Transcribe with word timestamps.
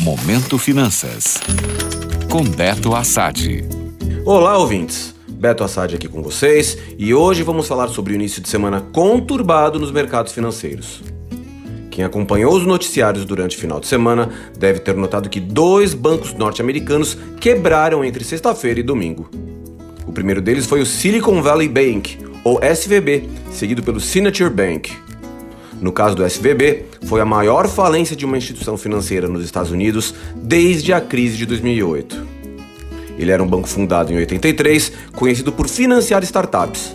Momento 0.00 0.56
Finanças. 0.56 1.38
Com 2.30 2.42
Beto 2.42 2.94
Assad. 2.94 3.62
Olá, 4.24 4.56
ouvintes. 4.56 5.14
Beto 5.28 5.62
Assad 5.62 5.94
aqui 5.94 6.08
com 6.08 6.22
vocês 6.22 6.78
e 6.96 7.12
hoje 7.12 7.42
vamos 7.42 7.68
falar 7.68 7.88
sobre 7.88 8.14
o 8.14 8.16
início 8.16 8.40
de 8.40 8.48
semana 8.48 8.80
conturbado 8.80 9.78
nos 9.78 9.90
mercados 9.90 10.32
financeiros. 10.32 11.02
Quem 11.90 12.02
acompanhou 12.02 12.56
os 12.56 12.64
noticiários 12.64 13.26
durante 13.26 13.58
o 13.58 13.60
final 13.60 13.78
de 13.78 13.88
semana 13.88 14.30
deve 14.58 14.78
ter 14.78 14.96
notado 14.96 15.28
que 15.28 15.38
dois 15.38 15.92
bancos 15.92 16.32
norte-americanos 16.32 17.18
quebraram 17.38 18.02
entre 18.02 18.24
sexta-feira 18.24 18.80
e 18.80 18.82
domingo. 18.82 19.28
O 20.06 20.12
primeiro 20.12 20.40
deles 20.40 20.64
foi 20.64 20.80
o 20.80 20.86
Silicon 20.86 21.42
Valley 21.42 21.68
Bank, 21.68 22.18
ou 22.42 22.58
SVB, 22.62 23.28
seguido 23.52 23.82
pelo 23.82 24.00
Signature 24.00 24.48
Bank. 24.48 25.09
No 25.80 25.92
caso 25.92 26.14
do 26.14 26.24
SVB, 26.24 26.84
foi 27.04 27.20
a 27.20 27.24
maior 27.24 27.66
falência 27.66 28.14
de 28.14 28.26
uma 28.26 28.36
instituição 28.36 28.76
financeira 28.76 29.26
nos 29.26 29.44
Estados 29.44 29.70
Unidos 29.70 30.14
desde 30.36 30.92
a 30.92 31.00
crise 31.00 31.38
de 31.38 31.46
2008. 31.46 32.28
Ele 33.18 33.30
era 33.30 33.42
um 33.42 33.46
banco 33.46 33.68
fundado 33.68 34.12
em 34.12 34.16
83, 34.16 34.92
conhecido 35.12 35.52
por 35.52 35.68
financiar 35.68 36.22
startups. 36.22 36.94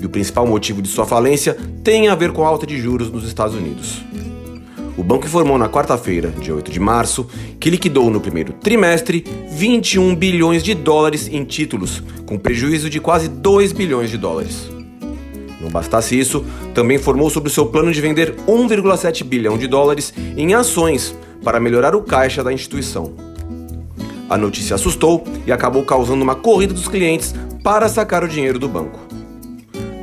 E 0.00 0.06
o 0.06 0.08
principal 0.08 0.46
motivo 0.46 0.82
de 0.82 0.88
sua 0.88 1.06
falência 1.06 1.56
tem 1.84 2.08
a 2.08 2.14
ver 2.14 2.32
com 2.32 2.44
a 2.44 2.48
alta 2.48 2.66
de 2.66 2.80
juros 2.80 3.10
nos 3.10 3.24
Estados 3.24 3.54
Unidos. 3.54 4.02
O 4.96 5.02
banco 5.02 5.26
informou 5.26 5.56
na 5.56 5.68
quarta-feira, 5.68 6.30
dia 6.40 6.54
8 6.54 6.70
de 6.70 6.78
março, 6.78 7.26
que 7.58 7.70
liquidou 7.70 8.10
no 8.10 8.20
primeiro 8.20 8.52
trimestre 8.52 9.24
21 9.50 10.14
bilhões 10.14 10.62
de 10.62 10.74
dólares 10.74 11.28
em 11.28 11.44
títulos, 11.44 12.02
com 12.26 12.38
prejuízo 12.38 12.90
de 12.90 13.00
quase 13.00 13.28
2 13.28 13.72
bilhões 13.72 14.10
de 14.10 14.18
dólares. 14.18 14.81
Não 15.62 15.70
bastasse 15.70 16.18
isso, 16.18 16.44
também 16.74 16.96
informou 16.96 17.30
sobre 17.30 17.48
o 17.48 17.52
seu 17.52 17.66
plano 17.66 17.92
de 17.92 18.00
vender 18.00 18.34
1,7 18.48 19.22
bilhão 19.22 19.56
de 19.56 19.68
dólares 19.68 20.12
em 20.36 20.54
ações 20.54 21.14
para 21.44 21.60
melhorar 21.60 21.94
o 21.94 22.02
caixa 22.02 22.42
da 22.42 22.52
instituição. 22.52 23.12
A 24.28 24.36
notícia 24.36 24.74
assustou 24.74 25.22
e 25.46 25.52
acabou 25.52 25.84
causando 25.84 26.22
uma 26.22 26.34
corrida 26.34 26.74
dos 26.74 26.88
clientes 26.88 27.32
para 27.62 27.88
sacar 27.88 28.24
o 28.24 28.28
dinheiro 28.28 28.58
do 28.58 28.68
banco. 28.68 28.98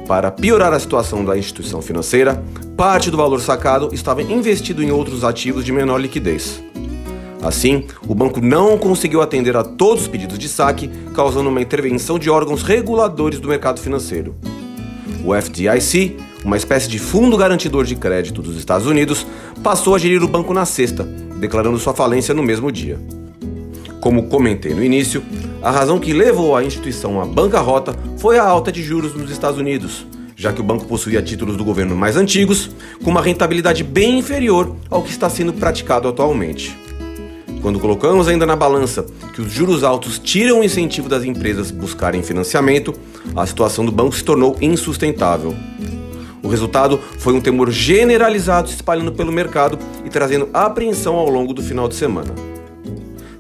Para 0.07 0.31
piorar 0.31 0.73
a 0.73 0.79
situação 0.79 1.25
da 1.25 1.37
instituição 1.37 1.81
financeira, 1.81 2.41
parte 2.77 3.11
do 3.11 3.17
valor 3.17 3.41
sacado 3.41 3.89
estava 3.91 4.21
investido 4.21 4.81
em 4.81 4.91
outros 4.91 5.23
ativos 5.23 5.65
de 5.65 5.71
menor 5.71 5.99
liquidez. 5.99 6.63
Assim, 7.41 7.85
o 8.07 8.15
banco 8.15 8.41
não 8.41 8.77
conseguiu 8.77 9.21
atender 9.21 9.55
a 9.55 9.63
todos 9.63 10.03
os 10.03 10.07
pedidos 10.07 10.39
de 10.39 10.49
saque, 10.49 10.89
causando 11.13 11.49
uma 11.49 11.61
intervenção 11.61 12.17
de 12.17 12.29
órgãos 12.29 12.63
reguladores 12.63 13.39
do 13.39 13.47
mercado 13.47 13.79
financeiro. 13.79 14.35
O 15.23 15.35
FDIC, 15.35 16.17
uma 16.43 16.55
espécie 16.55 16.87
de 16.87 16.97
fundo 16.97 17.35
garantidor 17.35 17.85
de 17.85 17.95
crédito 17.95 18.41
dos 18.41 18.57
Estados 18.57 18.87
Unidos, 18.87 19.25
passou 19.61 19.93
a 19.93 19.99
gerir 19.99 20.23
o 20.23 20.27
banco 20.27 20.53
na 20.53 20.65
sexta, 20.65 21.03
declarando 21.03 21.77
sua 21.77 21.93
falência 21.93 22.33
no 22.33 22.41
mesmo 22.41 22.71
dia. 22.71 22.99
Como 23.99 24.27
comentei 24.27 24.73
no 24.73 24.83
início, 24.83 25.21
a 25.61 25.69
razão 25.69 25.99
que 25.99 26.13
levou 26.13 26.55
a 26.55 26.63
instituição 26.63 27.19
à 27.19 27.25
bancarrota 27.25 27.93
foi 28.17 28.37
a 28.37 28.43
alta 28.43 28.71
de 28.71 28.81
juros 28.81 29.13
nos 29.13 29.29
Estados 29.29 29.59
Unidos, 29.59 30.07
já 30.37 30.53
que 30.53 30.61
o 30.61 30.63
banco 30.63 30.85
possuía 30.85 31.21
títulos 31.21 31.57
do 31.57 31.65
governo 31.65 31.97
mais 31.97 32.15
antigos, 32.15 32.69
com 33.03 33.11
uma 33.11 33.21
rentabilidade 33.21 33.83
bem 33.83 34.17
inferior 34.17 34.73
ao 34.89 35.03
que 35.03 35.11
está 35.11 35.29
sendo 35.29 35.51
praticado 35.51 36.07
atualmente. 36.07 36.88
Quando 37.61 37.79
colocamos 37.79 38.27
ainda 38.27 38.45
na 38.45 38.55
balança 38.55 39.05
que 39.33 39.41
os 39.41 39.51
juros 39.51 39.83
altos 39.83 40.17
tiram 40.17 40.61
o 40.61 40.63
incentivo 40.63 41.09
das 41.09 41.23
empresas 41.23 41.71
buscarem 41.71 42.23
financiamento, 42.23 42.93
a 43.35 43.45
situação 43.45 43.85
do 43.85 43.91
banco 43.91 44.15
se 44.15 44.23
tornou 44.23 44.55
insustentável. 44.61 45.53
O 46.41 46.47
resultado 46.47 46.99
foi 47.17 47.33
um 47.33 47.41
temor 47.41 47.69
generalizado 47.69 48.69
se 48.69 48.75
espalhando 48.75 49.11
pelo 49.11 49.31
mercado 49.31 49.77
e 50.05 50.09
trazendo 50.09 50.49
apreensão 50.53 51.15
ao 51.15 51.29
longo 51.29 51.53
do 51.53 51.61
final 51.61 51.87
de 51.89 51.95
semana. 51.95 52.33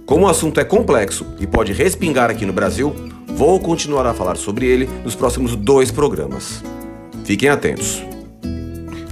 Como 0.05 0.25
o 0.25 0.29
assunto 0.29 0.59
é 0.59 0.65
complexo 0.65 1.25
e 1.39 1.47
pode 1.47 1.71
respingar 1.71 2.29
aqui 2.29 2.45
no 2.45 2.51
Brasil, 2.51 2.93
vou 3.27 3.57
continuar 3.59 4.05
a 4.05 4.13
falar 4.13 4.35
sobre 4.35 4.65
ele 4.65 4.89
nos 5.03 5.15
próximos 5.15 5.55
dois 5.55 5.91
programas. 5.91 6.61
Fiquem 7.23 7.47
atentos. 7.47 8.03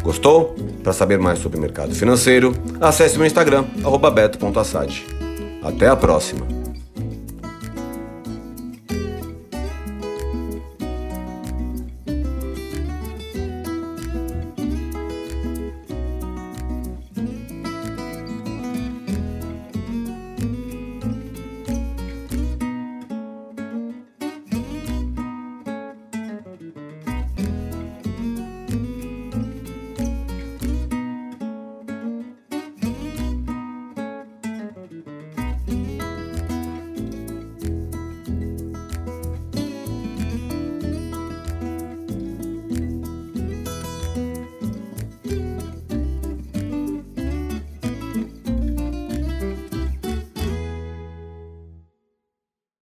Gostou? 0.07 0.55
Para 0.81 0.93
saber 0.93 1.19
mais 1.19 1.37
sobre 1.39 1.57
o 1.57 1.61
mercado 1.61 1.93
financeiro, 1.93 2.55
acesse 2.79 3.17
meu 3.17 3.27
Instagram, 3.27 3.65
beto.assad. 4.09 5.05
Até 5.61 5.89
a 5.89 5.97
próxima! 5.97 6.56